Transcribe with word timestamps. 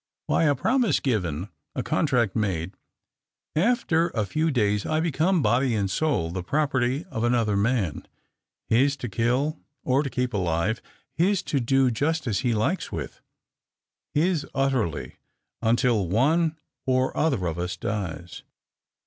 By 0.27 0.45
a 0.45 0.55
promise 0.55 0.99
given— 0.99 1.49
a 1.75 1.83
contract 1.83 2.35
made— 2.35 2.73
after 3.55 4.07
a 4.15 4.25
few 4.25 4.49
days 4.49 4.83
I 4.83 4.99
become 4.99 5.43
body 5.43 5.75
and 5.75 5.91
soul 5.91 6.31
the 6.31 6.41
property 6.41 7.05
of 7.11 7.23
another 7.23 7.55
man, 7.55 8.07
his 8.67 8.97
to 8.97 9.07
kill 9.07 9.59
or 9.83 10.01
to 10.01 10.09
keep 10.09 10.33
alive, 10.33 10.81
his 11.13 11.43
to 11.43 11.59
do 11.59 11.91
just 11.91 12.25
as 12.25 12.39
he 12.39 12.55
likes 12.55 12.91
with, 12.91 13.21
his 14.15 14.43
utterly 14.55 15.17
until 15.61 16.07
one 16.09 16.57
or 16.87 17.15
other 17.15 17.45
of 17.45 17.59
us 17.59 17.77
dies." 17.77 18.41